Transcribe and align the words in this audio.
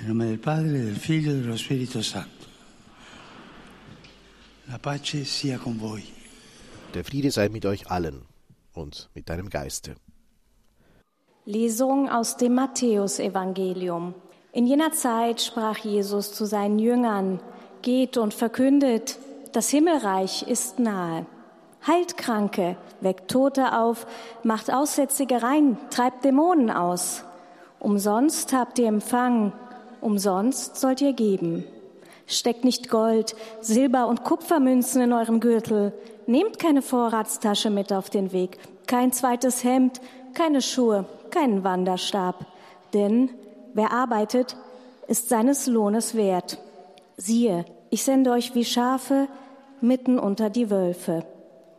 Nel 0.00 0.08
nome 0.08 0.28
del 0.28 0.38
Padre, 0.38 0.70
del 0.70 0.96
Figlio 0.96 1.30
e 1.30 1.34
dello 1.34 1.56
Spirito 1.58 2.00
Santo. 2.00 2.46
La 4.64 4.78
pace 4.78 5.24
sia 5.24 5.58
con 5.58 5.76
voi. 5.76 6.02
Der 6.94 7.04
Friede 7.04 7.30
sei 7.30 7.50
mit 7.50 7.66
euch 7.66 7.90
allen 7.90 8.22
und 8.72 9.10
mit 9.14 9.28
deinem 9.28 9.50
Geiste. 9.50 9.96
Lesung 11.44 12.08
aus 12.08 12.38
dem 12.38 12.54
Matthäusevangelium. 12.54 14.14
In 14.52 14.66
jener 14.66 14.92
Zeit 14.92 15.42
sprach 15.42 15.76
Jesus 15.76 16.32
zu 16.32 16.46
seinen 16.46 16.78
Jüngern, 16.78 17.38
Geht 17.82 18.16
und 18.16 18.32
verkündet, 18.32 19.18
das 19.52 19.68
Himmelreich 19.68 20.48
ist 20.48 20.78
nahe. 20.78 21.26
Heilt 21.86 22.16
Kranke, 22.16 22.78
weckt 23.02 23.30
Tote 23.30 23.76
auf, 23.76 24.06
macht 24.44 24.72
Aussätzige 24.72 25.42
rein, 25.42 25.76
treibt 25.90 26.24
Dämonen 26.24 26.70
aus. 26.70 27.22
Umsonst 27.78 28.54
habt 28.54 28.78
ihr 28.78 28.88
empfangen, 28.88 29.52
umsonst 30.00 30.76
sollt 30.76 31.00
ihr 31.00 31.12
geben. 31.12 31.64
Steckt 32.26 32.64
nicht 32.64 32.88
Gold, 32.88 33.34
Silber 33.60 34.06
und 34.06 34.22
Kupfermünzen 34.22 35.02
in 35.02 35.12
eurem 35.12 35.40
Gürtel. 35.40 35.92
Nehmt 36.26 36.58
keine 36.58 36.82
Vorratstasche 36.82 37.70
mit 37.70 37.92
auf 37.92 38.08
den 38.08 38.32
Weg, 38.32 38.58
kein 38.86 39.12
zweites 39.12 39.64
Hemd, 39.64 40.00
keine 40.34 40.62
Schuhe, 40.62 41.06
keinen 41.30 41.64
Wanderstab. 41.64 42.46
Denn 42.94 43.30
wer 43.74 43.92
arbeitet, 43.92 44.56
ist 45.08 45.28
seines 45.28 45.66
Lohnes 45.66 46.14
wert. 46.14 46.58
Siehe, 47.16 47.64
ich 47.90 48.04
sende 48.04 48.30
euch 48.30 48.54
wie 48.54 48.64
Schafe 48.64 49.28
mitten 49.80 50.18
unter 50.18 50.50
die 50.50 50.70
Wölfe. 50.70 51.24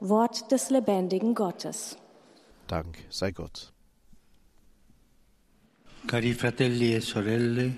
Wort 0.01 0.51
des 0.51 0.70
lebendigen 0.70 1.35
Gottes. 1.35 1.98
Dank 2.67 2.98
sei 3.09 3.31
Gott. 3.31 3.71
Cari 6.07 6.34
fratelli 6.34 6.95
e 6.95 6.99
sorelle, 6.99 7.71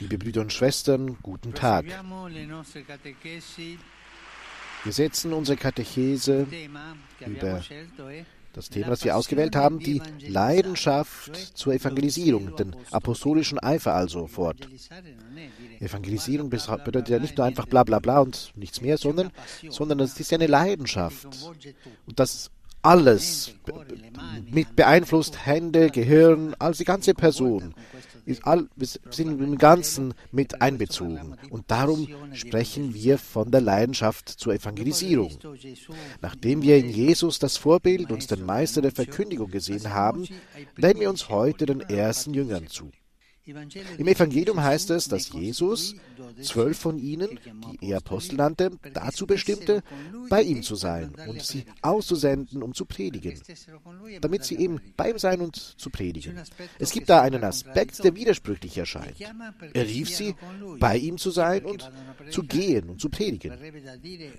Liebe 0.00 0.18
Brüder 0.18 0.40
und 0.40 0.52
Schwestern, 0.52 1.16
guten 1.22 1.54
Tag. 1.54 1.84
Wir 4.82 4.92
setzen 4.92 5.32
unsere 5.32 5.56
Katechese 5.56 6.46
über 7.24 7.62
das 8.52 8.68
Thema, 8.70 8.88
das 8.88 9.04
wir 9.04 9.16
ausgewählt 9.16 9.54
haben, 9.54 9.78
die 9.78 10.02
Leidenschaft 10.20 11.56
zur 11.56 11.74
Evangelisierung, 11.74 12.56
den 12.56 12.74
apostolischen 12.90 13.60
Eifer 13.60 13.94
also 13.94 14.26
fort. 14.26 14.68
Evangelisierung 15.78 16.50
bedeutet 16.50 17.08
ja 17.08 17.18
nicht 17.20 17.36
nur 17.36 17.46
einfach 17.46 17.66
bla 17.66 17.84
bla 17.84 18.00
bla 18.00 18.20
und 18.20 18.52
nichts 18.56 18.80
mehr, 18.80 18.98
sondern, 18.98 19.30
sondern 19.68 20.00
es 20.00 20.18
ist 20.18 20.32
eine 20.32 20.48
Leidenschaft. 20.48 21.28
Und 22.06 22.18
das 22.18 22.50
alles 22.82 23.54
mit 24.50 24.74
beeinflusst 24.74 25.44
Hände, 25.44 25.90
Gehirn, 25.90 26.54
also 26.58 26.78
die 26.78 26.84
ganze 26.84 27.14
Person. 27.14 27.74
Ist 28.30 28.46
all, 28.46 28.68
sind 29.10 29.40
im 29.40 29.58
Ganzen 29.58 30.14
mit 30.30 30.62
einbezogen. 30.62 31.36
Und 31.50 31.68
darum 31.68 32.06
sprechen 32.32 32.94
wir 32.94 33.18
von 33.18 33.50
der 33.50 33.60
Leidenschaft 33.60 34.28
zur 34.28 34.54
Evangelisierung. 34.54 35.36
Nachdem 36.20 36.62
wir 36.62 36.76
in 36.76 36.90
Jesus 36.90 37.40
das 37.40 37.56
Vorbild 37.56 38.12
und 38.12 38.30
den 38.30 38.46
Meister 38.46 38.82
der 38.82 38.92
Verkündigung 38.92 39.50
gesehen 39.50 39.92
haben, 39.92 40.28
wenden 40.76 41.00
wir 41.00 41.10
uns 41.10 41.28
heute 41.28 41.66
den 41.66 41.80
ersten 41.80 42.32
Jüngern 42.32 42.68
zu. 42.68 42.92
Im 43.98 44.06
Evangelium 44.06 44.62
heißt 44.62 44.90
es, 44.90 45.08
dass 45.08 45.32
Jesus 45.32 45.94
zwölf 46.42 46.78
von 46.78 46.98
ihnen, 46.98 47.38
die 47.80 47.90
er 47.90 47.98
Apostel 47.98 48.36
nannte, 48.36 48.70
dazu 48.92 49.26
bestimmte, 49.26 49.82
bei 50.28 50.42
ihm 50.42 50.62
zu 50.62 50.74
sein 50.74 51.12
und 51.26 51.42
sie 51.42 51.64
auszusenden, 51.82 52.62
um 52.62 52.74
zu 52.74 52.84
predigen, 52.84 53.40
damit 54.20 54.44
sie 54.44 54.56
eben 54.56 54.80
bei 54.96 55.10
ihm 55.10 55.18
sein 55.18 55.40
und 55.40 55.56
zu 55.56 55.90
predigen. 55.90 56.40
Es 56.78 56.92
gibt 56.92 57.08
da 57.08 57.22
einen 57.22 57.44
Aspekt, 57.44 58.02
der 58.04 58.14
widersprüchlich 58.14 58.76
erscheint. 58.78 59.14
Er 59.72 59.86
rief 59.86 60.10
sie, 60.10 60.34
bei 60.78 60.96
ihm 60.96 61.18
zu 61.18 61.30
sein 61.30 61.64
und 61.64 61.90
zu 62.30 62.42
gehen 62.42 62.90
und 62.90 63.00
zu 63.00 63.08
predigen. 63.08 63.56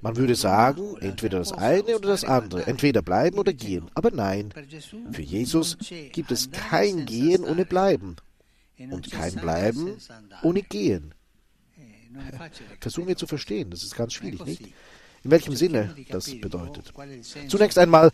Man 0.01 0.15
würde 0.15 0.35
sagen, 0.35 0.95
entweder 0.99 1.39
das 1.39 1.51
eine 1.51 1.97
oder 1.97 2.09
das 2.09 2.23
andere, 2.23 2.65
entweder 2.67 3.01
bleiben 3.01 3.37
oder 3.37 3.53
gehen. 3.53 3.89
Aber 3.93 4.11
nein, 4.11 4.53
für 5.11 5.21
Jesus 5.21 5.77
gibt 6.11 6.31
es 6.31 6.51
kein 6.51 7.05
Gehen 7.05 7.43
ohne 7.43 7.65
Bleiben 7.65 8.15
und 8.89 9.11
kein 9.11 9.35
Bleiben 9.35 9.97
ohne 10.43 10.61
Gehen. 10.63 11.13
Versuchen 12.79 13.07
wir 13.07 13.15
zu 13.15 13.27
verstehen, 13.27 13.69
das 13.69 13.83
ist 13.83 13.95
ganz 13.95 14.13
schwierig, 14.13 14.45
nicht? 14.45 14.73
In 15.23 15.29
welchem 15.29 15.55
Sinne 15.55 15.95
das 16.09 16.33
bedeutet. 16.41 16.91
Zunächst 17.47 17.77
einmal, 17.77 18.09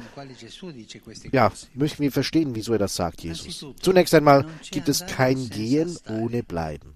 ja, 1.32 1.52
möchten 1.74 2.04
wir 2.04 2.12
verstehen, 2.12 2.54
wieso 2.54 2.74
er 2.74 2.80
das 2.80 2.96
sagt, 2.96 3.24
Jesus. 3.24 3.66
Zunächst 3.80 4.14
einmal 4.14 4.46
gibt 4.72 4.90
es 4.90 5.06
kein 5.06 5.50
Gehen 5.50 5.98
ohne 6.10 6.44
Bleiben. 6.44 6.96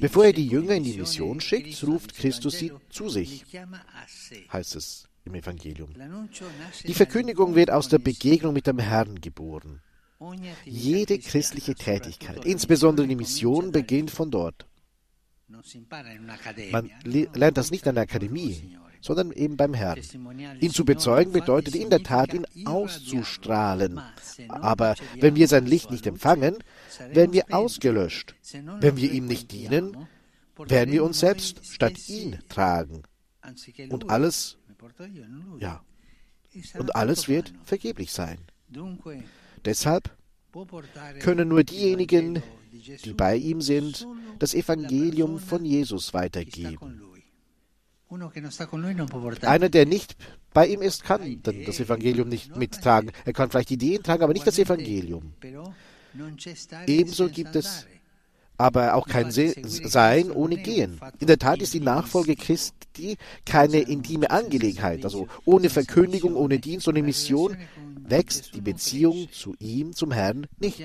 Bevor 0.00 0.24
er 0.24 0.32
die 0.32 0.48
Jünger 0.48 0.74
in 0.74 0.84
die 0.84 0.98
Mission 0.98 1.40
schickt, 1.40 1.84
ruft 1.84 2.14
Christus 2.14 2.58
sie 2.58 2.72
zu 2.88 3.08
sich, 3.08 3.44
heißt 4.52 4.74
es 4.74 5.06
im 5.24 5.34
Evangelium. 5.34 5.90
Die 6.84 6.94
Verkündigung 6.94 7.54
wird 7.54 7.70
aus 7.70 7.88
der 7.88 7.98
Begegnung 7.98 8.54
mit 8.54 8.66
dem 8.66 8.78
Herrn 8.78 9.20
geboren. 9.20 9.80
Jede 10.64 11.18
christliche 11.18 11.74
Tätigkeit, 11.74 12.44
insbesondere 12.44 13.06
die 13.06 13.16
Mission, 13.16 13.72
beginnt 13.72 14.10
von 14.10 14.30
dort. 14.30 14.66
Man 16.70 16.90
le- 17.04 17.28
lernt 17.34 17.56
das 17.56 17.70
nicht 17.70 17.86
an 17.86 17.94
der 17.96 18.04
Akademie, 18.04 18.76
sondern 19.00 19.32
eben 19.32 19.56
beim 19.56 19.74
Herrn. 19.74 20.00
Ihn 20.60 20.70
zu 20.70 20.84
bezeugen 20.84 21.32
bedeutet 21.32 21.74
in 21.74 21.90
der 21.90 22.02
Tat, 22.02 22.32
ihn 22.32 22.46
auszustrahlen. 22.64 24.00
Aber 24.48 24.94
wenn 25.20 25.36
wir 25.36 25.46
sein 25.48 25.66
Licht 25.66 25.90
nicht 25.90 26.06
empfangen, 26.06 26.56
werden 27.12 27.32
wir 27.34 27.44
ausgelöscht. 27.52 28.34
Wenn 28.80 28.96
wir 28.96 29.12
ihm 29.12 29.26
nicht 29.26 29.52
dienen, 29.52 29.96
werden 30.56 30.92
wir 30.92 31.04
uns 31.04 31.20
selbst 31.20 31.66
statt 31.66 32.08
ihn 32.08 32.38
tragen. 32.48 33.02
Und 33.90 34.08
alles, 34.10 34.56
ja, 35.58 35.82
und 36.78 36.96
alles 36.96 37.28
wird 37.28 37.52
vergeblich 37.64 38.10
sein. 38.12 38.38
Deshalb 39.64 40.10
können 41.20 41.48
nur 41.48 41.64
diejenigen, 41.64 42.42
die 42.72 43.12
bei 43.12 43.36
ihm 43.36 43.60
sind, 43.60 44.06
das 44.38 44.54
Evangelium 44.54 45.38
von 45.38 45.64
Jesus 45.64 46.14
weitergeben. 46.14 47.00
Einer, 49.42 49.68
der 49.68 49.86
nicht 49.86 50.16
bei 50.52 50.68
ihm 50.68 50.82
ist, 50.82 51.04
kann 51.04 51.40
dann 51.42 51.64
das 51.64 51.80
Evangelium 51.80 52.28
nicht 52.28 52.56
mittragen. 52.56 53.10
Er 53.24 53.32
kann 53.32 53.50
vielleicht 53.50 53.70
Ideen 53.70 54.02
tragen, 54.02 54.22
aber 54.22 54.32
nicht 54.32 54.46
das 54.46 54.58
Evangelium. 54.58 55.32
Ebenso 56.86 57.28
gibt 57.28 57.56
es 57.56 57.86
aber 58.56 58.94
auch 58.94 59.08
kein 59.08 59.32
Se 59.32 59.54
Sein 59.64 60.30
ohne 60.30 60.56
Gehen. 60.56 61.00
In 61.18 61.26
der 61.26 61.38
Tat 61.38 61.60
ist 61.60 61.74
die 61.74 61.80
Nachfolge 61.80 62.36
Christi 62.36 63.16
keine 63.44 63.80
intime 63.80 64.30
Angelegenheit. 64.30 65.04
Also 65.04 65.26
ohne 65.44 65.70
Verkündigung, 65.70 66.36
ohne 66.36 66.60
Dienst, 66.60 66.86
ohne 66.86 67.02
Mission 67.02 67.56
wächst 68.08 68.54
die 68.54 68.60
Beziehung 68.60 69.28
zu 69.32 69.54
ihm, 69.58 69.92
zum 69.92 70.12
Herrn, 70.12 70.46
nicht. 70.58 70.82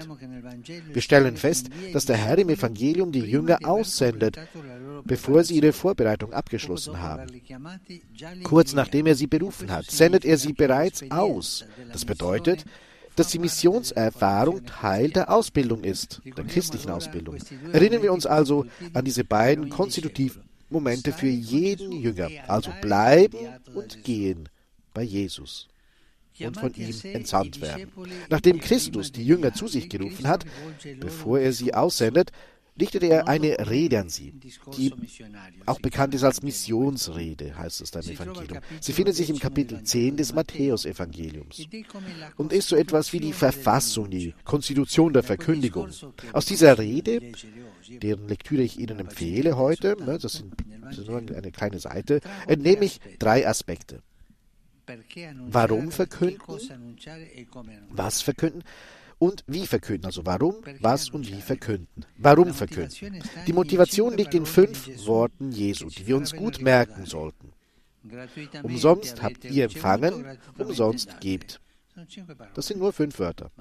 Wir 0.93 1.01
stellen 1.01 1.37
fest, 1.37 1.69
dass 1.93 2.05
der 2.05 2.17
Herr 2.17 2.37
im 2.37 2.49
Evangelium 2.49 3.11
die 3.11 3.19
Jünger 3.19 3.59
aussendet, 3.63 4.37
bevor 5.03 5.43
sie 5.43 5.55
ihre 5.55 5.73
Vorbereitung 5.73 6.33
abgeschlossen 6.33 6.99
haben. 7.01 7.27
Kurz 8.43 8.73
nachdem 8.73 9.07
er 9.07 9.15
sie 9.15 9.27
berufen 9.27 9.71
hat, 9.71 9.89
sendet 9.89 10.25
er 10.25 10.37
sie 10.37 10.53
bereits 10.53 11.03
aus. 11.09 11.65
Das 11.91 12.05
bedeutet, 12.05 12.65
dass 13.15 13.27
die 13.27 13.39
Missionserfahrung 13.39 14.65
Teil 14.65 15.09
der 15.09 15.29
Ausbildung 15.29 15.83
ist, 15.83 16.21
der 16.37 16.45
christlichen 16.45 16.89
Ausbildung. 16.89 17.37
Erinnern 17.73 18.01
wir 18.01 18.13
uns 18.13 18.25
also 18.25 18.65
an 18.93 19.03
diese 19.03 19.25
beiden 19.25 19.69
konstitutiven 19.69 20.43
Momente 20.69 21.11
für 21.11 21.27
jeden 21.27 21.91
Jünger, 21.91 22.29
also 22.47 22.71
bleiben 22.81 23.37
und 23.73 24.03
gehen 24.03 24.47
bei 24.93 25.01
Jesus 25.01 25.67
und 26.39 26.57
von 26.57 26.73
ihm 26.73 26.93
entsandt 27.13 27.61
werden. 27.61 27.91
Nachdem 28.29 28.59
Christus 28.59 29.11
die 29.11 29.25
Jünger 29.25 29.53
zu 29.53 29.67
sich 29.67 29.89
gerufen 29.89 30.27
hat, 30.27 30.45
bevor 30.99 31.39
er 31.39 31.53
sie 31.53 31.73
aussendet, 31.73 32.31
richtete 32.79 33.07
er 33.07 33.27
eine 33.27 33.69
Rede 33.69 33.99
an 33.99 34.09
sie, 34.09 34.33
die 34.77 34.93
auch 35.65 35.79
bekannt 35.79 36.13
ist 36.15 36.23
als 36.23 36.41
Missionsrede, 36.41 37.57
heißt 37.57 37.81
es 37.81 37.91
dann 37.91 38.03
im 38.03 38.11
Evangelium. 38.11 38.59
Sie 38.79 38.93
findet 38.93 39.15
sich 39.15 39.29
im 39.29 39.39
Kapitel 39.39 39.83
10 39.83 40.17
des 40.17 40.33
Matthäusevangeliums 40.33 41.67
und 42.37 42.53
ist 42.53 42.69
so 42.69 42.75
etwas 42.75 43.11
wie 43.13 43.19
die 43.19 43.33
Verfassung, 43.33 44.09
die 44.09 44.33
Konstitution 44.43 45.13
der 45.13 45.23
Verkündigung. 45.23 45.89
Aus 46.33 46.45
dieser 46.45 46.77
Rede, 46.77 47.21
deren 48.01 48.27
Lektüre 48.27 48.61
ich 48.61 48.79
Ihnen 48.79 48.99
empfehle 48.99 49.57
heute, 49.57 49.95
ne, 49.99 50.17
das, 50.17 50.33
sind, 50.33 50.53
das 50.83 50.99
ist 50.99 51.07
nur 51.07 51.17
eine 51.17 51.51
kleine 51.51 51.79
Seite, 51.79 52.21
entnehme 52.47 52.85
ich 52.85 52.99
drei 53.19 53.47
Aspekte. 53.47 54.01
Warum 55.51 55.91
verkünden? 55.91 56.39
Was 57.89 58.21
verkünden? 58.21 58.63
Und 59.17 59.43
wie 59.47 59.67
verkünden? 59.67 60.05
Also 60.05 60.25
warum, 60.25 60.55
was 60.79 61.09
und 61.09 61.27
wie 61.27 61.41
verkünden? 61.41 62.05
Warum 62.17 62.53
verkünden? 62.53 63.21
Die 63.45 63.53
Motivation 63.53 64.15
liegt 64.15 64.33
in 64.33 64.45
fünf 64.45 65.05
Worten 65.05 65.51
Jesu, 65.51 65.89
die 65.89 66.07
wir 66.07 66.15
uns 66.15 66.33
gut 66.33 66.61
merken 66.61 67.05
sollten. 67.05 67.51
Umsonst 68.63 69.21
habt 69.21 69.43
ihr 69.43 69.65
empfangen, 69.65 70.37
umsonst 70.57 71.19
gebt. 71.19 71.59
Das 72.53 72.67
sind 72.67 72.79
nur 72.79 72.93
fünf 72.93 73.19
Wörter. 73.19 73.51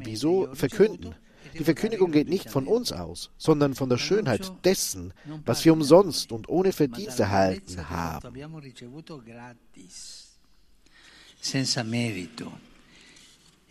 Wieso 0.00 0.54
verkünden? 0.54 1.14
Die 1.54 1.64
Verkündigung 1.64 2.12
geht 2.12 2.28
nicht 2.28 2.50
von 2.50 2.66
uns 2.66 2.92
aus, 2.92 3.30
sondern 3.36 3.74
von 3.74 3.88
der 3.88 3.98
Schönheit 3.98 4.52
dessen, 4.64 5.12
was 5.44 5.64
wir 5.64 5.72
umsonst 5.72 6.32
und 6.32 6.48
ohne 6.48 6.72
Verdienst 6.72 7.18
erhalten 7.18 7.88
haben. 7.90 8.34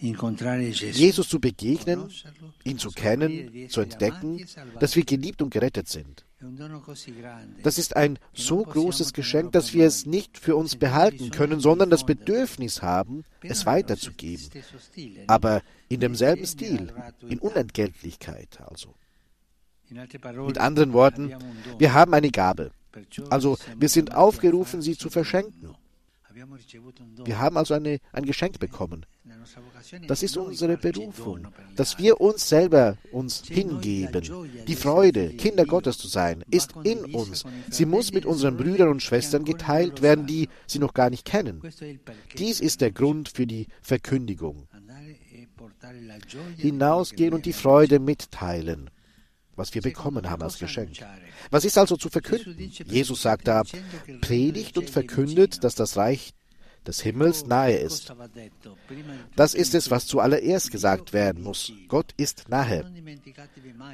Jesus 0.01 1.29
zu 1.29 1.39
begegnen, 1.39 2.09
ihn 2.63 2.77
zu 2.79 2.89
kennen, 2.89 3.69
zu 3.69 3.81
entdecken, 3.81 4.45
dass 4.79 4.95
wir 4.95 5.05
geliebt 5.05 5.41
und 5.41 5.51
gerettet 5.51 5.87
sind. 5.87 6.25
Das 7.61 7.77
ist 7.77 7.95
ein 7.95 8.17
so 8.33 8.63
großes 8.63 9.13
Geschenk, 9.13 9.51
dass 9.51 9.73
wir 9.73 9.85
es 9.85 10.07
nicht 10.07 10.39
für 10.39 10.55
uns 10.55 10.75
behalten 10.75 11.29
können, 11.29 11.59
sondern 11.59 11.91
das 11.91 12.05
Bedürfnis 12.05 12.81
haben, 12.81 13.23
es 13.41 13.67
weiterzugeben. 13.67 14.49
Aber 15.27 15.61
in 15.87 15.99
demselben 15.99 16.45
Stil, 16.47 16.91
in 17.29 17.39
Unentgeltlichkeit 17.39 18.59
also. 18.59 18.95
Mit 19.89 20.57
anderen 20.57 20.93
Worten, 20.93 21.35
wir 21.77 21.93
haben 21.93 22.13
eine 22.13 22.31
Gabe. 22.31 22.71
Also 23.29 23.57
wir 23.77 23.89
sind 23.89 24.15
aufgerufen, 24.15 24.81
sie 24.81 24.97
zu 24.97 25.09
verschenken. 25.09 25.75
Wir 26.33 27.39
haben 27.39 27.57
also 27.57 27.73
eine, 27.73 27.99
ein 28.11 28.25
Geschenk 28.25 28.59
bekommen. 28.59 29.05
Das 30.07 30.23
ist 30.23 30.37
unsere 30.37 30.77
Berufung, 30.77 31.47
dass 31.75 31.97
wir 31.97 32.21
uns 32.21 32.47
selber 32.47 32.97
uns 33.11 33.43
hingeben. 33.45 34.23
Die 34.67 34.75
Freude, 34.75 35.29
Kinder 35.31 35.65
Gottes 35.65 35.97
zu 35.97 36.07
sein, 36.07 36.43
ist 36.49 36.73
in 36.83 37.13
uns. 37.13 37.43
Sie 37.69 37.85
muss 37.85 38.11
mit 38.11 38.25
unseren 38.25 38.57
Brüdern 38.57 38.89
und 38.89 39.03
Schwestern 39.03 39.43
geteilt 39.43 40.01
werden, 40.01 40.25
die 40.25 40.49
sie 40.67 40.79
noch 40.79 40.93
gar 40.93 41.09
nicht 41.09 41.25
kennen. 41.25 41.61
Dies 42.37 42.59
ist 42.59 42.81
der 42.81 42.91
Grund 42.91 43.29
für 43.29 43.47
die 43.47 43.67
Verkündigung. 43.81 44.67
Hinausgehen 46.57 47.33
und 47.33 47.45
die 47.45 47.53
Freude 47.53 47.99
mitteilen 47.99 48.89
was 49.55 49.73
wir 49.73 49.81
bekommen 49.81 50.29
haben 50.29 50.41
als 50.41 50.57
Geschenk. 50.57 50.97
Was 51.49 51.65
ist 51.65 51.77
also 51.77 51.97
zu 51.97 52.09
verkünden? 52.09 52.57
Jesus 52.85 53.21
sagt 53.21 53.47
da, 53.47 53.63
predigt 54.21 54.77
und 54.77 54.89
verkündet, 54.89 55.63
dass 55.63 55.75
das 55.75 55.97
Reich 55.97 56.33
des 56.85 57.01
Himmels 57.01 57.45
nahe 57.45 57.77
ist. 57.77 58.13
Das 59.35 59.53
ist 59.53 59.75
es, 59.75 59.91
was 59.91 60.07
zuallererst 60.07 60.71
gesagt 60.71 61.13
werden 61.13 61.43
muss. 61.43 61.71
Gott 61.87 62.13
ist 62.17 62.49
nahe. 62.49 62.91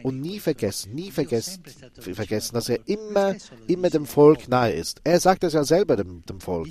Und 0.04 0.22
nie 0.22 0.40
vergessen, 0.40 0.96
nie 0.96 1.12
vergessen, 1.12 1.64
vergessen, 2.00 2.54
dass 2.54 2.70
er 2.70 2.88
immer, 2.88 3.36
immer 3.68 3.90
dem 3.90 4.06
Volk 4.06 4.48
nahe 4.48 4.72
ist. 4.72 5.02
Er 5.04 5.20
sagt 5.20 5.44
es 5.44 5.54
ja 5.54 5.64
selber 5.64 5.98
dem, 5.98 6.24
dem 6.26 6.40
Volk. 6.40 6.70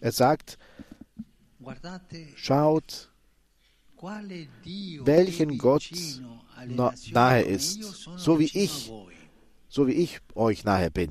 Er 0.00 0.12
sagt, 0.12 0.58
schaut, 2.36 3.10
welchen 5.04 5.58
Gott 5.58 5.90
nahe 7.12 7.42
ist, 7.42 7.82
so 8.16 8.38
wie 8.38 8.50
ich 8.52 8.92
so 9.74 9.88
wie 9.88 9.92
ich 9.92 10.20
euch 10.36 10.64
nahe 10.64 10.88
bin. 10.88 11.10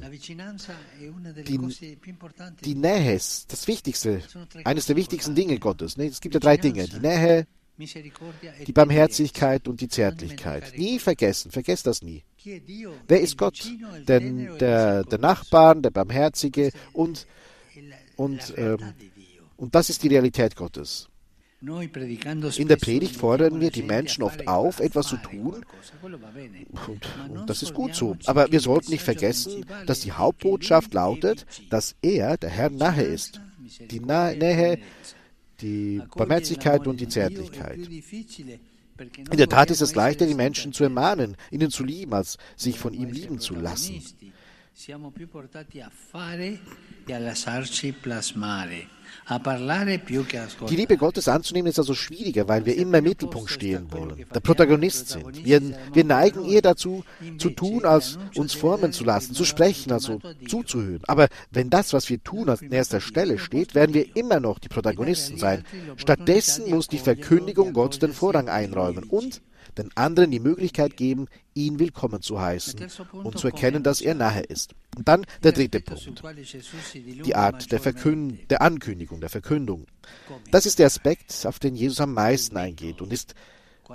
Die, 1.46 1.60
die 2.64 2.76
Nähe 2.76 3.14
ist 3.14 3.52
das 3.52 3.68
Wichtigste, 3.68 4.22
eines 4.64 4.86
der 4.86 4.96
wichtigsten 4.96 5.36
Dinge 5.36 5.60
Gottes. 5.60 5.98
Es 5.98 6.22
gibt 6.22 6.34
ja 6.34 6.40
drei 6.40 6.56
Dinge. 6.56 6.88
Die 6.88 7.00
Nähe, 7.00 7.46
die 7.78 8.72
Barmherzigkeit 8.72 9.68
und 9.68 9.82
die 9.82 9.90
Zärtlichkeit. 9.90 10.78
Nie 10.78 10.98
vergessen, 11.00 11.52
vergesst 11.52 11.88
das 11.88 12.02
nie. 12.02 12.24
Wer 13.08 13.20
ist 13.20 13.38
Gott? 13.38 13.70
Denn 14.08 14.58
der, 14.60 15.04
der 15.04 15.20
Nachbarn, 15.20 15.82
der 15.82 15.90
Barmherzige 15.90 16.72
und, 16.94 17.28
und, 18.16 18.54
ähm, 18.56 18.94
und 19.58 19.76
das 19.76 19.90
ist 19.90 20.04
die 20.04 20.08
Realität 20.08 20.56
Gottes. 20.56 21.10
In 21.66 22.68
der 22.68 22.76
Predigt 22.76 23.16
fordern 23.16 23.62
wir 23.62 23.72
die 23.72 23.84
Menschen 23.84 24.22
oft 24.24 24.48
auf, 24.48 24.82
etwas 24.82 25.08
zu 25.08 25.18
tun. 25.18 25.66
Und, 26.02 27.08
und, 27.30 27.50
das 27.50 27.64
ist 27.64 27.74
gut 27.74 27.96
so. 27.96 28.18
Aber 28.26 28.52
wir 28.52 28.60
sollten 28.60 28.92
nicht 28.92 29.04
vergessen, 29.04 29.66
dass 29.86 30.02
die 30.02 30.12
Hauptbotschaft 30.12 30.94
lautet, 30.94 31.46
dass 31.70 31.96
er, 32.02 32.38
der 32.38 32.50
Herr, 32.50 32.70
nahe 32.70 33.04
ist. 33.04 33.40
Die 33.92 34.02
Nähe, 34.02 34.80
die 35.62 36.02
Barmherzigkeit 36.16 36.86
und 36.86 37.00
die 37.00 37.08
Zärtlichkeit. 37.08 37.80
In 39.32 39.38
der 39.38 39.48
Tat 39.48 39.72
ist 39.72 39.82
es 39.82 39.96
leichter, 39.96 40.26
die 40.26 40.36
Menschen 40.36 40.74
zu 40.74 40.84
ermahnen, 40.84 41.38
ihnen 41.50 41.72
zu 41.72 41.84
lieben, 41.84 42.14
als 42.14 42.38
sich 42.58 42.78
von 42.78 42.94
ihm 42.94 43.10
lieben 43.10 43.40
zu 43.40 43.56
lassen. 43.56 44.02
Siamo 44.76 45.12
più 45.12 45.30
portati 45.30 45.82
a 45.82 45.92
fare 45.94 46.60
e 47.06 47.14
a 47.14 47.20
lasciarci 47.20 47.92
plasmare. 47.92 48.88
Die 50.70 50.76
Liebe 50.76 50.98
Gottes 50.98 51.28
anzunehmen 51.28 51.70
ist 51.70 51.80
also 51.80 51.94
schwieriger, 51.94 52.48
weil 52.48 52.66
wir 52.66 52.76
immer 52.78 52.98
im 52.98 53.06
Mittelpunkt 53.06 53.50
stehen 53.50 53.92
wollen, 53.92 54.26
der 54.34 54.40
Protagonist 54.42 55.10
sind. 55.10 55.46
Wir, 55.46 55.62
wir 55.94 56.04
neigen 56.04 56.46
eher 56.46 56.62
dazu, 56.62 57.04
zu 57.38 57.50
tun, 57.52 57.86
als 57.86 58.20
uns 58.36 58.54
formen 58.54 58.92
zu 58.92 59.04
lassen, 59.04 59.34
zu 59.34 59.46
sprechen, 59.46 59.92
also 59.92 60.20
zuzuhören. 60.48 61.02
Aber 61.08 61.28
wenn 61.52 61.70
das, 61.70 61.94
was 61.94 62.10
wir 62.10 62.22
tun, 62.24 62.50
an 62.50 62.60
erster 62.72 63.02
Stelle 63.02 63.40
steht, 63.40 63.76
werden 63.76 63.94
wir 63.94 64.16
immer 64.16 64.40
noch 64.40 64.60
die 64.60 64.70
Protagonisten 64.70 65.38
sein. 65.38 65.64
Stattdessen 65.96 66.70
muss 66.70 66.88
die 66.88 67.00
Verkündigung 67.00 67.74
Gott 67.74 68.02
den 68.02 68.14
Vorrang 68.14 68.50
einräumen 68.50 69.04
und 69.06 69.42
den 69.78 69.90
anderen 69.96 70.32
die 70.32 70.40
Möglichkeit 70.40 70.98
geben, 70.98 71.28
ihn 71.54 71.80
willkommen 71.80 72.22
zu 72.22 72.40
heißen 72.40 72.80
und 73.14 73.38
zu 73.38 73.48
erkennen, 73.48 73.84
dass 73.84 74.02
er 74.02 74.16
nahe 74.16 74.42
ist. 74.42 74.74
Und 74.98 75.08
dann 75.08 75.26
der 75.44 75.52
dritte 75.52 75.80
Punkt, 75.80 76.24
die 77.04 77.36
Art 77.36 77.72
der, 77.72 77.80
Verkünd 77.80 78.50
der 78.52 78.62
Ankündigung, 78.62 79.20
der 79.20 79.30
Verkündung. 79.30 79.86
Das 80.52 80.66
ist 80.66 80.80
der 80.80 80.88
Aspekt, 80.88 81.46
auf 81.46 81.60
den 81.60 81.76
Jesus 81.76 82.00
am 82.00 82.14
meisten 82.14 82.58
eingeht 82.58 83.02
und 83.02 83.12
ist 83.12 83.36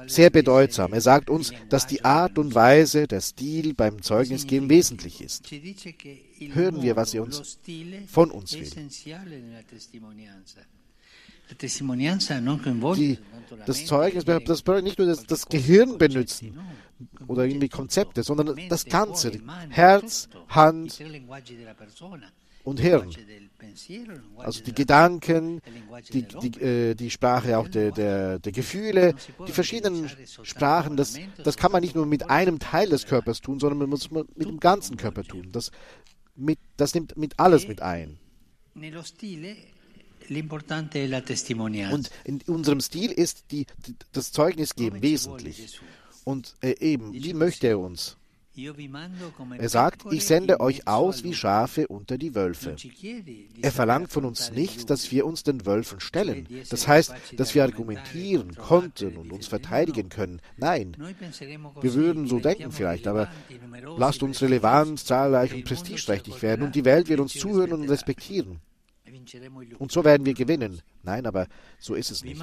sehr 0.07 0.31
bedeutsam. 0.31 0.93
Er 0.93 1.01
sagt 1.01 1.31
uns, 1.31 1.53
dass 1.69 1.87
die 1.87 2.05
Art 2.05 2.39
und 2.39 2.55
Weise, 2.55 3.07
der 3.07 3.21
Stil 3.21 3.75
beim 3.75 4.03
Zeugnisgeben 4.03 4.69
wesentlich 4.69 5.23
ist. 5.23 5.51
Hören 5.51 6.83
wir, 6.83 6.97
was 6.97 7.15
er 7.15 7.23
uns 7.23 7.59
von 8.07 8.31
uns 8.31 8.55
will. 8.55 8.71
Die, 12.99 13.19
das 13.67 13.85
Zeugnis, 13.87 14.25
das 14.25 14.63
bedeutet 14.63 14.85
nicht 14.85 14.99
nur 14.99 15.09
das, 15.09 15.25
das 15.25 15.47
Gehirn 15.47 15.99
benutzen 15.99 16.59
oder 17.27 17.45
irgendwie 17.45 17.69
Konzepte, 17.69 18.23
sondern 18.23 18.59
das 18.69 18.85
Ganze, 18.85 19.33
Herz, 19.71 20.29
Hand 20.49 21.01
und 22.65 22.81
Hirn. 22.81 23.11
Also 24.37 24.63
die 24.63 24.73
Gedanken, 24.73 25.61
die, 26.13 26.23
die, 26.23 26.61
äh, 26.61 26.95
die 26.95 27.11
Sprache 27.11 27.59
auch 27.59 27.69
der, 27.69 27.91
der, 27.91 28.39
der 28.39 28.53
Gefühle, 28.53 29.15
die 29.47 29.53
verschiedenen 29.53 30.11
Sprachen, 30.43 30.97
das, 30.97 31.19
das 31.43 31.57
kann 31.57 31.73
man 31.73 31.83
nicht 31.83 31.95
nur 31.95 32.07
mit 32.07 32.29
einem 32.31 32.59
Teil 32.59 32.89
des 32.89 33.07
Körpers 33.07 33.41
tun, 33.41 33.59
sondern 33.59 33.79
man 33.79 33.89
muss 33.89 34.11
mit 34.11 34.27
dem 34.37 34.61
ganzen 34.61 34.97
Körper 34.97 35.25
tun. 35.25 35.49
Das, 35.53 35.71
mit, 36.37 36.59
das 36.77 36.95
nimmt 36.95 37.17
mit 37.17 37.39
alles 37.39 37.67
mit 37.67 37.83
ein. 37.83 38.19
Und 41.93 42.11
in 42.25 42.41
unserem 42.47 42.81
Stil 42.81 43.11
ist 43.11 43.45
die, 43.51 43.67
das 44.13 44.33
Zeugnisgeben 44.33 45.03
wesentlich. 45.03 45.81
Und 46.25 46.55
äh, 46.61 46.75
eben, 46.81 47.13
wie 47.13 47.35
möchte 47.35 47.69
er 47.69 47.79
uns? 47.79 48.17
Er 49.59 49.69
sagt, 49.69 50.03
ich 50.11 50.25
sende 50.25 50.59
euch 50.59 50.89
aus 50.89 51.23
wie 51.23 51.33
Schafe 51.33 51.87
unter 51.87 52.19
die 52.19 52.35
Wölfe. 52.35 52.75
Er 53.63 53.71
verlangt 53.71 54.11
von 54.11 54.25
uns 54.25 54.51
nicht, 54.51 54.91
dass 54.91 55.13
wir 55.13 55.27
uns 55.27 55.45
den 55.45 55.65
Wölfen 55.65 56.01
stellen. 56.01 56.49
Das 56.69 56.89
heißt, 56.89 57.15
dass 57.37 57.55
wir 57.55 57.63
argumentieren 57.63 58.57
konnten 58.57 59.17
und 59.17 59.33
uns 59.33 59.47
verteidigen 59.47 60.09
können. 60.09 60.41
Nein, 60.57 60.97
wir 60.99 61.95
würden 61.95 62.27
so 62.27 62.41
denken 62.41 62.73
vielleicht, 62.73 63.07
aber 63.07 63.31
lasst 63.97 64.25
uns 64.25 64.43
relevant, 64.43 64.99
zahlreich 64.99 65.55
und 65.55 65.65
prestigeträchtig 65.65 66.43
werden 66.43 66.67
und 66.67 66.75
die 66.75 66.85
Welt 66.85 67.09
wird 67.09 67.21
uns 67.21 67.35
zuhören 67.35 67.73
und 67.73 67.89
respektieren. 67.89 68.61
Und 69.79 69.93
so 69.93 70.05
werden 70.05 70.27
wir 70.27 70.35
gewinnen. 70.35 70.83
Nein, 71.03 71.27
aber 71.27 71.47
so 71.79 71.95
ist 71.95 72.11
es 72.11 72.25
nicht. 72.25 72.43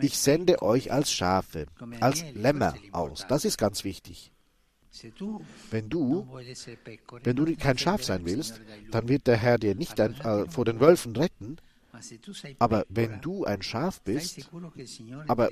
Ich 0.00 0.18
sende 0.18 0.62
euch 0.62 0.92
als 0.92 1.12
Schafe, 1.12 1.66
als 2.00 2.24
Lämmer 2.34 2.74
aus. 2.92 3.26
Das 3.28 3.44
ist 3.44 3.58
ganz 3.58 3.84
wichtig. 3.84 4.32
Wenn 5.70 5.88
du, 5.88 6.26
wenn 7.22 7.36
du 7.36 7.56
kein 7.56 7.78
Schaf 7.78 8.02
sein 8.02 8.24
willst, 8.24 8.60
dann 8.90 9.08
wird 9.08 9.26
der 9.26 9.36
Herr 9.36 9.58
dir 9.58 9.74
nicht 9.74 10.00
ein, 10.00 10.14
äh, 10.20 10.48
vor 10.50 10.64
den 10.64 10.80
Wölfen 10.80 11.14
retten. 11.16 11.58
Aber 12.58 12.84
wenn 12.88 13.20
du 13.20 13.44
ein 13.44 13.62
Schaf 13.62 14.00
bist, 14.02 14.50
aber 15.26 15.48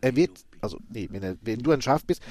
er 0.00 0.16
wird, 0.16 0.44
also 0.60 0.78
nee, 0.90 1.08
wenn, 1.10 1.22
er, 1.22 1.36
wenn 1.40 1.60
du 1.60 1.72
ein 1.72 1.80
Schaf 1.80 2.04
bist, 2.04 2.22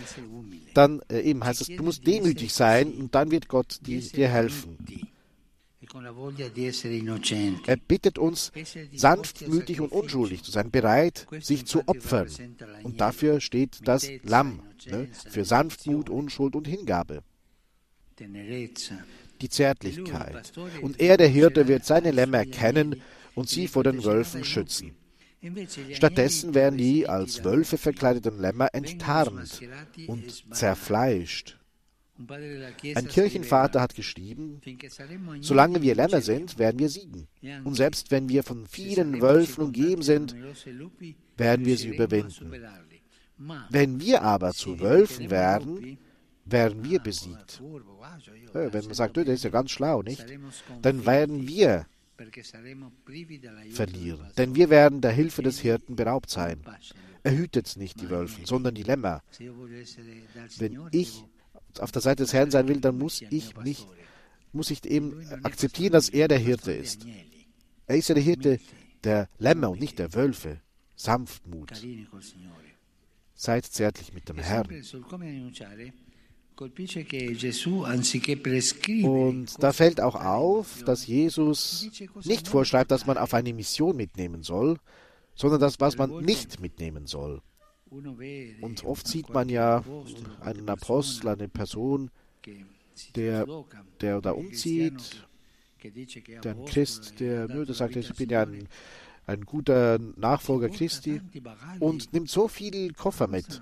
dann 0.74 1.02
äh, 1.10 1.22
eben 1.22 1.44
heißt 1.44 1.62
es, 1.62 1.68
du 1.68 1.84
musst 1.84 2.06
demütig 2.06 2.54
sein 2.54 2.94
und 2.94 3.16
dann 3.16 3.32
wird 3.32 3.48
Gott 3.48 3.80
dir, 3.86 4.02
dir 4.02 4.30
helfen. 4.30 4.78
Er 7.68 7.78
bittet 7.78 8.18
uns, 8.18 8.52
sanftmütig 8.94 9.82
und 9.82 9.92
unschuldig 9.92 10.44
zu 10.44 10.52
sein, 10.52 10.72
bereit, 10.72 11.28
sich 11.40 11.66
zu 11.66 11.88
opfern. 11.88 12.30
Und 12.84 13.00
dafür 13.02 13.40
steht 13.40 13.88
das 13.88 14.10
Lamm, 14.24 14.62
ne, 14.86 15.08
für 15.30 15.46
Sanftmut, 15.46 16.10
Unschuld 16.10 16.56
und 16.56 16.68
Hingabe. 16.68 17.22
Die 18.20 19.50
Zärtlichkeit. 19.50 20.54
Und 20.82 21.00
er, 21.00 21.18
der 21.18 21.28
Hirte, 21.28 21.68
wird 21.68 21.86
seine 21.86 22.12
Lämmer 22.12 22.46
kennen 22.46 23.02
und 23.34 23.50
sie 23.50 23.68
vor 23.68 23.84
den 23.84 24.04
Wölfen 24.04 24.44
schützen. 24.44 24.96
Stattdessen 25.92 26.54
werden 26.54 26.78
die 26.78 27.08
als 27.08 27.44
Wölfe 27.44 27.78
verkleideten 27.78 28.40
Lämmer 28.40 28.70
enttarnt 28.74 29.62
und 30.08 30.56
zerfleischt. 30.56 31.60
Ein 32.18 33.08
Kirchenvater 33.10 33.82
hat 33.82 33.94
geschrieben, 33.94 34.62
solange 35.42 35.82
wir 35.82 35.96
Lämmer 35.96 36.22
sind, 36.22 36.58
werden 36.58 36.80
wir 36.80 36.90
siegen. 36.90 37.28
Und 37.64 37.76
selbst 37.76 38.10
wenn 38.10 38.30
wir 38.30 38.44
von 38.44 38.66
vielen 38.68 39.22
Wölfen 39.22 39.66
umgeben 39.66 40.02
sind, 40.02 40.36
werden 41.36 41.66
wir 41.66 41.78
sie 41.78 41.90
überwinden. 41.90 42.52
Wenn 43.70 44.00
wir 44.00 44.22
aber 44.22 44.54
zu 44.54 44.80
Wölfen 44.80 45.30
werden, 45.30 45.98
werden 46.46 46.84
wir 46.84 47.00
besiegt. 47.00 47.62
Wenn 48.54 48.86
man 48.86 48.94
sagt, 48.94 49.18
der 49.18 49.28
ist 49.28 49.44
ja 49.44 49.50
ganz 49.50 49.72
schlau, 49.72 50.02
nicht? 50.02 50.26
Dann 50.82 51.06
werden 51.06 51.48
wir 51.48 51.86
verlieren. 53.72 54.32
Denn 54.38 54.56
wir 54.56 54.70
werden 54.70 55.02
der 55.02 55.12
Hilfe 55.12 55.42
des 55.42 55.60
Hirten 55.60 55.98
beraubt 55.98 56.30
sein. 56.30 56.62
Er 57.24 57.36
hütet 57.36 57.76
nicht 57.76 58.00
die 58.00 58.10
Wölfen, 58.10 58.46
sondern 58.46 58.74
die 58.74 58.84
Lämmer. 58.84 59.22
Wenn 60.58 60.80
ich 60.92 61.26
auf 61.80 61.92
der 61.92 62.02
Seite 62.02 62.24
des 62.24 62.34
Herrn 62.34 62.52
sein 62.52 62.68
will, 62.68 62.80
dann 62.80 62.98
muss 62.98 63.22
ich 63.22 63.56
mich, 63.58 63.88
muss 64.52 64.72
ich 64.72 64.86
eben 64.86 65.28
akzeptieren, 65.44 65.94
dass 65.94 66.10
er 66.10 66.28
der 66.28 66.40
Hirte 66.40 66.72
ist. 66.72 67.06
Er 67.88 67.98
ist 67.98 68.10
ja 68.10 68.16
der 68.16 68.24
Hirte 68.24 68.60
der 69.04 69.30
Lämmer 69.38 69.70
und 69.70 69.80
nicht 69.80 70.00
der 70.00 70.14
Wölfe. 70.14 70.60
Sanftmut. 70.96 71.72
Seid 73.34 73.66
zärtlich 73.66 74.14
mit 74.14 74.30
dem 74.30 74.38
Herrn. 74.38 74.68
Und 79.04 79.64
da 79.64 79.74
fällt 79.74 80.00
auch 80.00 80.16
auf, 80.16 80.84
dass 80.84 81.06
Jesus 81.06 81.90
nicht 82.24 82.48
vorschreibt, 82.48 82.92
dass 82.92 83.06
man 83.06 83.18
auf 83.18 83.34
eine 83.34 83.54
Mission 83.54 83.98
mitnehmen 83.98 84.42
soll, 84.42 84.80
sondern 85.36 85.60
das, 85.60 85.82
was 85.82 85.98
man 85.98 86.24
nicht 86.24 86.62
mitnehmen 86.62 87.08
soll. 87.08 87.42
Und 87.90 88.84
oft 88.84 89.08
sieht 89.08 89.30
man 89.30 89.50
ja 89.50 89.84
einen 90.42 90.70
Apostel, 90.70 91.30
eine 91.30 91.48
Person, 91.48 92.10
der, 93.16 93.46
der 94.02 94.22
da 94.22 94.32
umzieht, 94.32 95.28
der 96.44 96.56
ein 96.56 96.66
Christ, 96.66 97.20
der 97.20 97.48
nur 97.48 97.72
sagt, 97.74 97.96
ich 97.96 98.14
bin 98.16 98.30
ja 98.30 98.42
ein, 98.42 98.68
ein 99.28 99.42
guter 99.42 100.00
Nachfolger 100.00 100.70
Christi 100.70 101.22
und 101.80 102.12
nimmt 102.12 102.30
so 102.30 102.48
viel 102.48 102.94
Koffer 102.94 103.28
mit. 103.28 103.62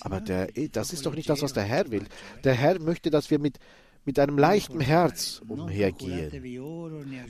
Aber 0.00 0.20
der, 0.20 0.48
das 0.72 0.92
ist 0.92 1.04
doch 1.04 1.14
nicht 1.14 1.28
das, 1.28 1.42
was 1.42 1.52
der 1.52 1.64
Herr 1.64 1.90
will. 1.90 2.06
Der 2.44 2.54
Herr 2.54 2.80
möchte, 2.80 3.10
dass 3.10 3.30
wir 3.30 3.38
mit, 3.38 3.58
mit 4.04 4.18
einem 4.18 4.38
leichten 4.38 4.80
Herz 4.80 5.42
umhergehen. 5.46 6.30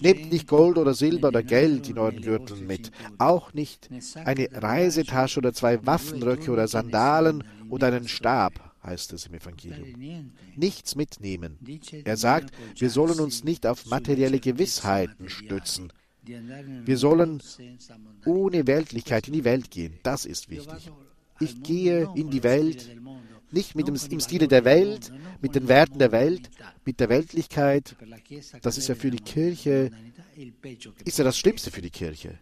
Nehmt 0.00 0.32
nicht 0.32 0.48
Gold 0.48 0.78
oder 0.78 0.94
Silber 0.94 1.28
oder 1.28 1.42
Geld 1.42 1.88
in 1.88 1.98
euren 1.98 2.22
Gürteln 2.22 2.66
mit, 2.66 2.90
auch 3.18 3.52
nicht 3.52 3.90
eine 4.24 4.48
Reisetasche 4.52 5.40
oder 5.40 5.52
zwei 5.52 5.84
Waffenröcke 5.84 6.50
oder 6.50 6.68
Sandalen 6.68 7.44
oder 7.68 7.88
einen 7.88 8.08
Stab, 8.08 8.74
heißt 8.82 9.12
es 9.12 9.26
im 9.26 9.34
Evangelium. 9.34 10.32
Nichts 10.56 10.96
mitnehmen. 10.96 11.58
Er 12.04 12.16
sagt, 12.16 12.54
wir 12.78 12.90
sollen 12.90 13.20
uns 13.20 13.44
nicht 13.44 13.66
auf 13.66 13.86
materielle 13.86 14.40
Gewissheiten 14.40 15.28
stützen. 15.28 15.92
Wir 16.24 16.98
sollen 16.98 17.42
ohne 18.24 18.66
Weltlichkeit 18.66 19.26
in 19.26 19.34
die 19.34 19.44
Welt 19.44 19.70
gehen. 19.70 19.98
Das 20.02 20.24
ist 20.24 20.50
wichtig. 20.50 20.90
Ich 21.40 21.62
gehe 21.62 22.08
in 22.14 22.30
die 22.30 22.44
Welt 22.44 22.88
nicht 23.52 23.74
mit 23.74 23.88
dem, 23.88 23.96
im 24.10 24.20
Stile 24.20 24.48
der 24.48 24.64
Welt, 24.64 25.12
mit 25.40 25.54
den 25.54 25.68
Werten 25.68 25.98
der 25.98 26.12
Welt, 26.12 26.50
mit 26.84 27.00
der 27.00 27.08
Weltlichkeit. 27.08 27.96
Das 28.62 28.78
ist 28.78 28.88
ja 28.88 28.94
für 28.94 29.10
die 29.10 29.18
Kirche, 29.18 29.90
ist 31.04 31.18
ja 31.18 31.24
das 31.24 31.38
Schlimmste 31.38 31.70
für 31.70 31.82
die 31.82 31.90
Kirche, 31.90 32.38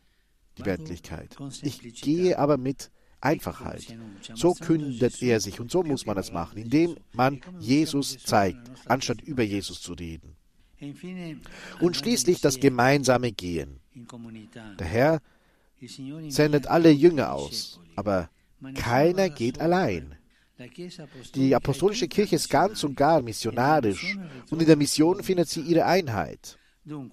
die 0.58 0.64
Weltlichkeit. 0.64 1.36
Ich 1.62 2.00
gehe 2.02 2.38
aber 2.38 2.56
mit 2.56 2.90
Einfachheit. 3.20 3.96
So 4.34 4.54
kündet 4.54 5.22
er 5.22 5.40
sich 5.40 5.60
und 5.60 5.70
so 5.70 5.82
muss 5.82 6.06
man 6.06 6.16
es 6.16 6.32
machen, 6.32 6.58
indem 6.58 6.96
man 7.12 7.40
Jesus 7.58 8.18
zeigt, 8.18 8.70
anstatt 8.86 9.20
über 9.20 9.42
Jesus 9.42 9.82
zu 9.82 9.92
reden. 9.92 10.36
Und 11.80 11.96
schließlich 11.96 12.40
das 12.40 12.58
gemeinsame 12.58 13.32
Gehen. 13.32 13.80
Der 14.78 14.86
Herr 14.86 15.22
sendet 16.28 16.66
alle 16.66 16.90
Jünger 16.90 17.32
aus, 17.32 17.80
aber 17.96 18.30
keiner 18.74 19.28
geht 19.28 19.60
allein. 19.60 20.16
Die 21.34 21.54
apostolische 21.54 22.08
Kirche 22.08 22.36
ist 22.36 22.50
ganz 22.50 22.84
und 22.84 22.96
gar 22.96 23.22
missionarisch 23.22 24.16
und 24.50 24.60
in 24.60 24.66
der 24.66 24.76
Mission 24.76 25.22
findet 25.22 25.48
sie 25.48 25.60
ihre 25.60 25.86
Einheit. 25.86 26.58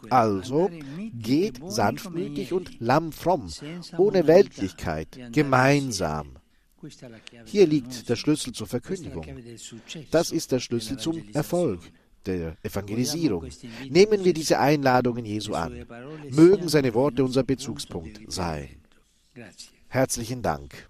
Also 0.09 0.69
geht 1.13 1.59
sanftmütig 1.67 2.53
und 2.53 2.79
lammfromm, 2.79 3.51
ohne 3.97 4.27
Weltlichkeit, 4.27 5.19
gemeinsam. 5.31 6.37
Hier 7.45 7.67
liegt 7.67 8.07
der 8.07 8.15
Schlüssel 8.15 8.53
zur 8.53 8.67
Verkündigung. 8.67 9.25
Das 10.11 10.31
ist 10.31 10.51
der 10.51 10.59
Schlüssel 10.59 10.97
zum 10.97 11.23
Erfolg 11.33 11.81
der 12.25 12.57
Evangelisierung. 12.63 13.47
Nehmen 13.89 14.23
wir 14.23 14.33
diese 14.33 14.59
Einladungen 14.59 15.25
Jesu 15.25 15.53
an. 15.53 15.85
Mögen 16.29 16.69
seine 16.69 16.93
Worte 16.93 17.23
unser 17.23 17.43
Bezugspunkt 17.43 18.19
sein. 18.27 18.69
Herzlichen 19.87 20.41
Dank. 20.41 20.89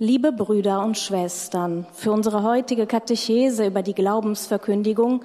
Liebe 0.00 0.32
Brüder 0.32 0.84
und 0.84 0.98
Schwestern, 0.98 1.86
für 1.92 2.10
unsere 2.10 2.42
heutige 2.42 2.84
Katechese 2.84 3.64
über 3.64 3.80
die 3.80 3.94
Glaubensverkündigung 3.94 5.22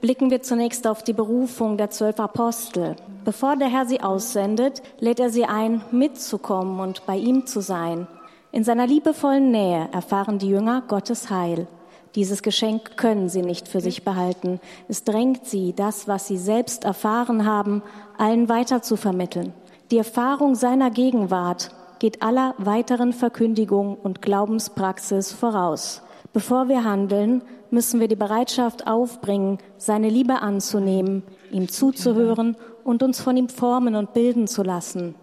blicken 0.00 0.30
wir 0.30 0.42
zunächst 0.42 0.86
auf 0.86 1.02
die 1.02 1.12
Berufung 1.12 1.76
der 1.76 1.90
zwölf 1.90 2.20
Apostel. 2.20 2.94
Bevor 3.24 3.56
der 3.56 3.66
Herr 3.66 3.84
sie 3.84 4.00
aussendet, 4.00 4.80
lädt 5.00 5.18
er 5.18 5.30
sie 5.30 5.44
ein, 5.44 5.82
mitzukommen 5.90 6.78
und 6.78 7.04
bei 7.04 7.16
ihm 7.16 7.46
zu 7.46 7.60
sein. 7.60 8.06
In 8.52 8.62
seiner 8.62 8.86
liebevollen 8.86 9.50
Nähe 9.50 9.88
erfahren 9.90 10.38
die 10.38 10.50
Jünger 10.50 10.84
Gottes 10.86 11.28
Heil. 11.28 11.66
Dieses 12.14 12.44
Geschenk 12.44 12.96
können 12.96 13.28
sie 13.28 13.42
nicht 13.42 13.66
für 13.66 13.80
sich 13.80 14.04
behalten. 14.04 14.60
Es 14.86 15.02
drängt 15.02 15.46
sie, 15.46 15.72
das, 15.72 16.06
was 16.06 16.28
sie 16.28 16.38
selbst 16.38 16.84
erfahren 16.84 17.44
haben, 17.44 17.82
allen 18.18 18.48
weiter 18.48 18.82
zu 18.82 18.96
vermitteln. 18.96 19.52
Die 19.90 19.98
Erfahrung 19.98 20.54
seiner 20.54 20.92
Gegenwart 20.92 21.72
geht 22.02 22.20
aller 22.20 22.56
weiteren 22.58 23.12
Verkündigung 23.12 23.94
und 23.94 24.22
Glaubenspraxis 24.22 25.32
voraus. 25.32 26.02
Bevor 26.32 26.68
wir 26.68 26.82
handeln, 26.82 27.42
müssen 27.70 28.00
wir 28.00 28.08
die 28.08 28.16
Bereitschaft 28.16 28.88
aufbringen, 28.88 29.58
seine 29.76 30.08
Liebe 30.08 30.42
anzunehmen, 30.42 31.22
ihm 31.52 31.68
zuzuhören 31.68 32.56
und 32.82 33.04
uns 33.04 33.20
von 33.20 33.36
ihm 33.36 33.48
formen 33.48 33.94
und 33.94 34.14
bilden 34.14 34.48
zu 34.48 34.64
lassen. 34.64 35.14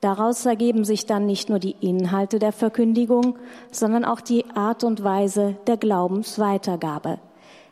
Daraus 0.00 0.44
ergeben 0.44 0.84
sich 0.84 1.06
dann 1.06 1.24
nicht 1.24 1.50
nur 1.50 1.60
die 1.60 1.76
Inhalte 1.80 2.40
der 2.40 2.50
Verkündigung, 2.50 3.38
sondern 3.70 4.04
auch 4.04 4.20
die 4.20 4.44
Art 4.56 4.82
und 4.82 5.04
Weise 5.04 5.54
der 5.68 5.76
Glaubensweitergabe. 5.76 7.20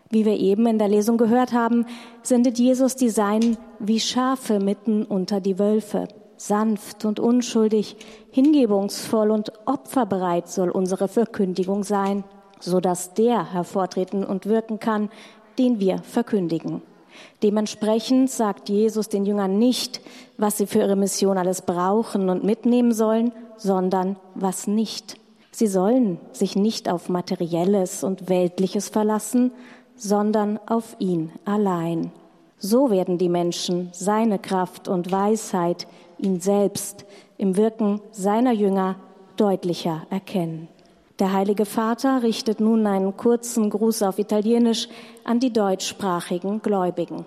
Wie 0.08 0.24
wir 0.24 0.38
eben 0.38 0.68
in 0.68 0.78
der 0.78 0.86
Lesung 0.86 1.16
gehört 1.16 1.52
haben, 1.52 1.84
sendet 2.22 2.60
Jesus 2.60 2.94
die 2.94 3.10
Seinen 3.10 3.56
wie 3.80 3.98
Schafe 3.98 4.60
mitten 4.60 5.02
unter 5.02 5.40
die 5.40 5.58
Wölfe. 5.58 6.06
Sanft 6.44 7.04
und 7.04 7.20
unschuldig, 7.20 7.96
hingebungsvoll 8.32 9.30
und 9.30 9.52
opferbereit 9.64 10.48
soll 10.48 10.70
unsere 10.70 11.06
Verkündigung 11.06 11.84
sein, 11.84 12.24
so 12.58 12.80
dass 12.80 13.14
der 13.14 13.52
hervortreten 13.52 14.24
und 14.24 14.46
wirken 14.46 14.80
kann, 14.80 15.08
den 15.56 15.78
wir 15.78 15.98
verkündigen. 15.98 16.82
Dementsprechend 17.44 18.28
sagt 18.28 18.68
Jesus 18.68 19.08
den 19.08 19.24
Jüngern 19.24 19.56
nicht, 19.60 20.00
was 20.36 20.58
sie 20.58 20.66
für 20.66 20.80
ihre 20.80 20.96
Mission 20.96 21.38
alles 21.38 21.62
brauchen 21.62 22.28
und 22.28 22.42
mitnehmen 22.42 22.92
sollen, 22.92 23.30
sondern 23.56 24.16
was 24.34 24.66
nicht. 24.66 25.20
Sie 25.52 25.68
sollen 25.68 26.18
sich 26.32 26.56
nicht 26.56 26.90
auf 26.90 27.08
Materielles 27.08 28.02
und 28.02 28.28
Weltliches 28.28 28.88
verlassen, 28.88 29.52
sondern 29.94 30.58
auf 30.66 30.96
ihn 30.98 31.30
allein. 31.44 32.10
So 32.58 32.90
werden 32.90 33.18
die 33.18 33.28
Menschen 33.28 33.90
seine 33.92 34.38
Kraft 34.38 34.88
und 34.88 35.12
Weisheit 35.12 35.86
ihn 36.22 36.40
selbst 36.40 37.04
im 37.36 37.56
Wirken 37.56 38.00
seiner 38.12 38.52
Jünger 38.52 38.96
deutlicher 39.36 40.06
erkennen. 40.10 40.68
Der 41.18 41.32
Heilige 41.32 41.66
Vater 41.66 42.22
richtet 42.22 42.60
nun 42.60 42.86
einen 42.86 43.16
kurzen 43.16 43.68
Gruß 43.70 44.02
auf 44.02 44.18
Italienisch 44.18 44.88
an 45.24 45.38
die 45.40 45.52
deutschsprachigen 45.52 46.62
Gläubigen. 46.62 47.26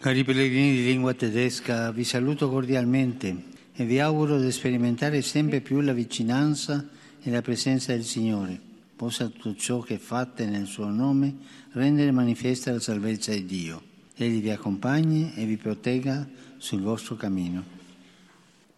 Cari 0.00 0.24
pellegrini 0.24 0.72
di 0.72 0.84
lingua 0.84 1.14
tedesca, 1.14 1.92
vi 1.92 2.02
saluto 2.04 2.50
cordialmente 2.50 3.36
e 3.72 3.84
vi 3.84 4.00
auguro 4.00 4.40
di 4.40 4.50
sperimentare 4.50 5.22
sempre 5.22 5.60
più 5.60 5.80
la 5.80 5.92
vicinanza 5.92 6.84
e 7.22 7.30
la 7.30 7.40
presenza 7.40 7.92
del 7.92 8.02
Signore. 8.02 8.58
Possa 8.96 9.28
tutto 9.28 9.54
ciò 9.54 9.78
che 9.78 9.98
fate 9.98 10.46
nel 10.46 10.66
suo 10.66 10.88
nome 10.88 11.36
rendere 11.72 12.10
manifesta 12.10 12.72
la 12.72 12.80
salvezza 12.80 13.30
di 13.30 13.46
Dio. 13.46 13.82
Egli 14.16 14.40
vi 14.40 14.50
accompagni 14.50 15.32
e 15.36 15.44
vi 15.44 15.56
protegga 15.56 16.26
sul 16.58 16.82
vostro 16.82 17.14
cammino. 17.14 17.81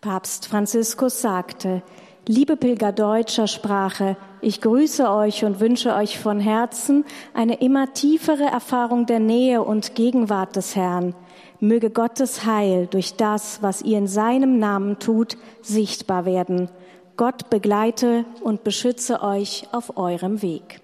Papst 0.05 0.49
Franziskus 0.49 1.23
sagte, 1.23 1.83
Liebe 2.29 2.59
Pilger 2.59 2.93
deutscher 2.93 3.47
Sprache, 3.47 4.19
ich 4.43 4.61
grüße 4.61 5.11
euch 5.11 5.47
und 5.47 5.61
wünsche 5.61 5.95
euch 5.95 6.19
von 6.19 6.41
Herzen 6.41 7.07
eine 7.33 7.63
immer 7.63 7.95
tiefere 7.95 8.43
Erfahrung 8.43 9.07
der 9.07 9.19
Nähe 9.19 9.63
und 9.63 9.95
Gegenwart 9.95 10.57
des 10.57 10.77
Herrn. 10.77 11.15
Möge 11.59 11.89
Gottes 11.89 12.45
Heil 12.45 12.87
durch 12.87 13.17
das, 13.17 13.63
was 13.63 13.81
ihr 13.81 13.97
in 13.97 14.07
seinem 14.07 14.59
Namen 14.59 14.99
tut, 14.99 15.39
sichtbar 15.63 16.27
werden. 16.27 16.69
Gott 17.17 17.49
begleite 17.49 18.27
und 18.43 18.63
beschütze 18.63 19.23
euch 19.23 19.67
auf 19.73 19.97
eurem 19.97 20.43
Weg. 20.43 20.83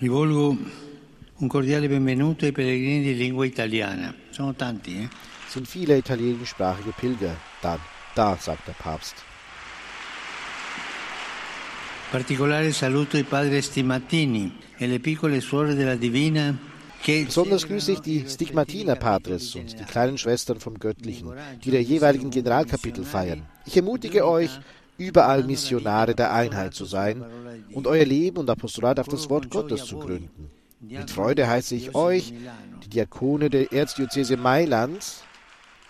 Rivolgo 0.00 0.56
un 1.42 1.48
cordiale 1.48 1.88
benvenuto 1.88 2.44
ai 2.44 2.52
pellegrini 2.52 3.02
di 3.02 3.16
lingua 3.16 3.44
italiana. 3.44 4.14
Sono 4.30 4.54
tanti, 4.54 5.02
eh? 5.02 5.08
Sind 5.48 5.66
viele 5.66 5.96
italienischsprachige 5.96 6.92
Pilger 6.96 7.36
da, 7.60 7.80
da, 8.14 8.36
sagt 8.38 8.66
der 8.66 8.76
Papst. 8.78 9.16
Particolare 12.12 12.70
saluto 12.72 13.16
i 13.16 13.24
padri 13.24 13.60
Stimatini 13.60 14.56
e 14.76 14.86
le 14.86 15.00
piccole 15.00 15.40
suore 15.40 15.74
della 15.74 15.96
Divina 15.96 16.56
Besonders 17.04 17.66
grüße 17.66 17.92
ich 17.92 18.00
die 18.00 18.24
Stigmatiner 18.28 18.94
Patres 18.94 19.56
und 19.56 19.76
die 19.76 19.84
kleinen 19.84 20.18
Schwestern 20.18 20.60
vom 20.60 20.78
Göttlichen, 20.78 21.32
die 21.64 21.72
der 21.72 21.82
jeweiligen 21.82 22.30
Generalkapitel 22.30 23.02
feiern. 23.02 23.42
Ich 23.66 23.76
ermutige 23.76 24.24
euch, 24.24 24.60
überall 24.98 25.42
Missionare 25.42 26.14
der 26.14 26.32
Einheit 26.32 26.74
zu 26.74 26.84
sein 26.84 27.24
und 27.72 27.88
euer 27.88 28.04
Leben 28.04 28.38
und 28.38 28.48
Apostolat 28.48 29.00
auf 29.00 29.08
das 29.08 29.28
Wort 29.28 29.50
Gottes 29.50 29.84
zu 29.84 29.98
gründen. 29.98 30.61
Mit 30.82 31.12
Freude 31.12 31.46
heiße 31.46 31.76
ich 31.76 31.94
euch, 31.94 32.34
die 32.82 32.88
Diakone 32.88 33.50
der 33.50 33.72
Erzdiözese 33.72 34.36
Mailands, 34.36 35.22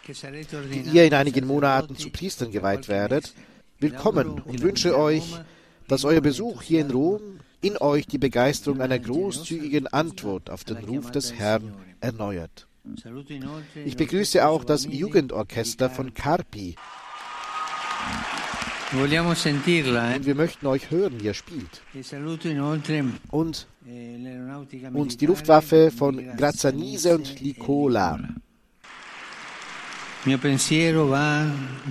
die 0.07 0.81
ihr 0.93 1.07
in 1.07 1.15
einigen 1.15 1.47
Monaten 1.47 1.97
zu 1.97 2.11
Priestern 2.11 2.51
geweiht 2.51 2.89
werdet, 2.89 3.33
willkommen 3.79 4.43
und 4.43 4.61
wünsche 4.61 4.99
euch, 4.99 5.41
dass 5.89 6.05
euer 6.05 6.21
Besuch 6.21 6.61
hier 6.61 6.83
in 6.83 6.91
Rom 6.91 7.41
in 7.63 7.79
euch 7.79 8.07
die 8.07 8.19
Begeisterung 8.19 8.83
einer 8.83 8.99
großzügigen 8.99 9.87
Antwort 9.87 10.51
auf 10.51 10.65
den 10.65 10.77
Ruf 10.77 11.11
des 11.11 11.33
Herrn 11.33 11.75
erneuert. 12.01 12.67
Ich 13.87 13.97
begrüße 13.97 14.47
auch 14.47 14.63
das 14.63 14.85
Jugendorchester 14.85 15.89
von 15.89 16.13
Carpi. 16.13 16.77
Und 18.95 19.11
wir 20.27 20.35
möchten 20.35 20.67
euch 20.67 20.91
hören, 20.91 21.19
wie 21.19 21.25
ihr 21.25 21.35
spielt. 21.35 21.83
Und, 23.31 23.67
und 24.93 25.21
die 25.21 25.27
Luftwaffe 25.27 25.91
von 25.91 26.37
Grazzanise 26.37 27.15
und 27.15 27.41
Licola. 27.41 28.21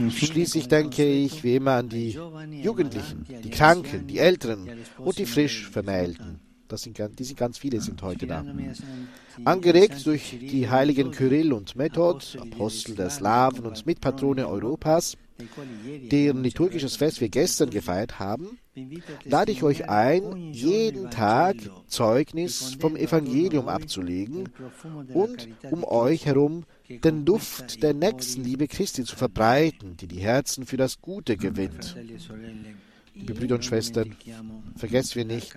Schließlich 0.10 0.68
denke 0.68 1.04
ich 1.06 1.44
wie 1.44 1.56
immer 1.56 1.72
an 1.72 1.90
die 1.90 2.18
Jugendlichen, 2.62 3.26
die 3.44 3.50
Kranken, 3.50 4.08
die 4.08 4.20
Älteren 4.20 4.70
und 4.98 5.18
die 5.18 5.26
frisch 5.26 5.70
Vermählten. 5.70 6.40
Das 6.72 6.84
sind, 6.84 6.98
die 7.20 7.24
sind 7.26 7.38
ganz 7.38 7.58
viele, 7.58 7.82
sind 7.82 8.02
heute 8.02 8.28
da. 8.28 8.46
Angeregt 9.44 10.06
durch 10.06 10.38
die 10.40 10.70
heiligen 10.70 11.12
Kyrill 11.12 11.52
und 11.52 11.76
Method, 11.76 12.24
Apostel 12.40 12.96
der 12.96 13.10
Slawen 13.10 13.66
und 13.66 13.86
Mitpatrone 13.86 14.48
Europas, 14.48 15.18
deren 16.12 16.44
liturgisches 16.44 16.96
Fest 16.96 17.20
wir 17.20 17.28
gestern 17.28 17.72
gefeiert 17.72 18.20
haben, 18.20 18.58
lade 19.26 19.52
ich 19.52 19.64
euch 19.64 19.90
ein, 19.90 20.54
jeden 20.54 21.12
Tag 21.12 21.58
Zeugnis 21.88 22.78
vom 22.80 22.96
Evangelium 22.96 23.68
abzulegen 23.68 24.48
und 25.14 25.50
um 25.72 25.84
euch 25.84 26.26
herum 26.26 26.64
den 26.88 27.26
Duft 27.26 27.84
der 27.84 27.94
Nächstenliebe 27.94 28.70
Christi 28.70 29.04
zu 29.04 29.18
verbreiten, 29.18 29.98
die 29.98 30.08
die 30.08 30.20
Herzen 30.20 30.66
für 30.66 30.78
das 30.78 31.02
Gute 31.02 31.36
gewinnt. 31.36 31.98
Liebe 33.14 33.34
Brüder 33.34 33.56
und 33.56 33.66
Schwestern, 33.66 34.16
vergesst 34.76 35.16
wir 35.16 35.26
nicht, 35.26 35.56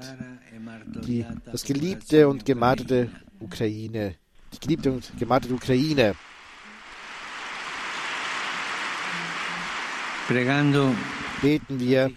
die, 1.07 1.25
das 1.47 1.65
geliebte 1.65 2.29
und 2.29 2.45
gemarterte 2.45 3.11
Ukraine, 3.41 4.17
die 4.53 4.61
geliebte 4.61 4.93
und 4.93 5.13
gemarterte 5.19 5.55
Ukraine. 5.55 6.15
beten 11.43 11.79
wir, 11.79 12.11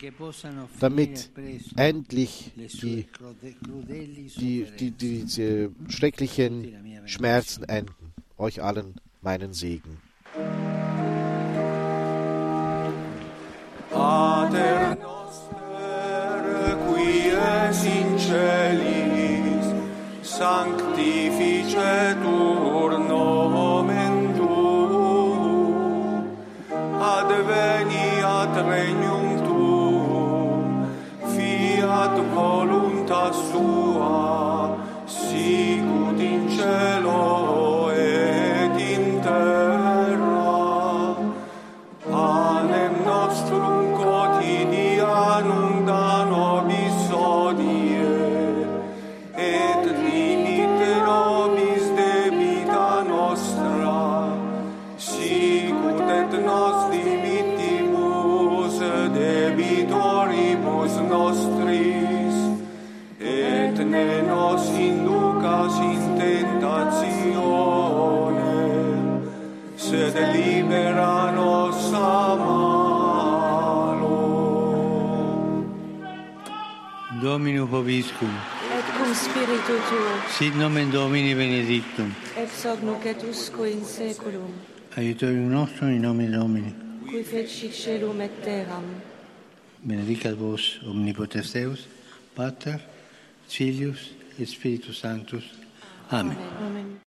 damit 0.79 1.31
endlich 1.75 2.53
die, 2.55 3.07
die, 3.89 4.65
die, 4.79 4.91
diese 4.91 5.71
schrecklichen 5.89 7.05
Schmerzen 7.05 7.63
enden. 7.65 8.13
Euch 8.37 8.61
allen 8.61 8.95
meinen 9.21 9.53
Segen. 9.53 9.97
Pater 13.89 14.96
celis, 18.27 19.67
sanctificetur 20.21 22.91
nomen 23.11 24.15
tuum, 24.37 26.23
adveniat 27.15 28.55
regnum 28.71 29.27
tuum, 29.47 30.63
fiat 31.33 32.15
voluntas 32.35 33.35
sua, 33.51 34.19
sicut 35.07 36.19
in 36.19 36.41
cielo 36.55 37.86
Dominus 77.21 77.69
vobiscum. 77.69 78.29
Et 78.77 78.85
cum 78.97 79.13
spiritu 79.13 79.73
tuo. 79.89 80.13
Sit 80.37 80.55
nomen 80.55 80.89
Domini 80.89 81.35
benedictum. 81.35 82.15
Ex 82.35 82.63
hoc 82.65 82.81
nunc 82.81 83.05
et 83.05 83.23
usque 83.29 83.69
in 83.69 83.83
seculum. 83.83 84.51
Aiutorium 84.95 85.49
nostrum 85.49 85.89
in 85.89 86.01
nome 86.01 86.27
Domini. 86.27 86.73
Qui 87.05 87.23
feci 87.23 87.71
celum 87.71 88.21
et 88.21 88.41
terram. 88.43 88.83
Benedicat 89.81 90.33
vos 90.33 90.79
omnipotens 90.89 91.51
Deus, 91.51 91.87
Pater, 92.33 92.79
Filhos, 93.47 94.11
Espírito 94.37 94.93
Santos. 94.93 95.43
Amém. 96.09 96.37
Amém. 96.59 97.06